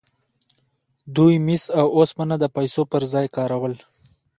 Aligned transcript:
دوی 1.15 1.35
مس 1.45 1.63
او 1.79 1.85
اوسپنه 1.97 2.35
د 2.39 2.45
پیسو 2.55 2.81
پر 2.91 3.01
ځای 3.13 3.27
کارول. 3.35 3.73